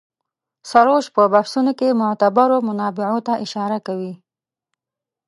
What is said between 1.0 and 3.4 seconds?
په بحثونو کې معتبرو منابعو ته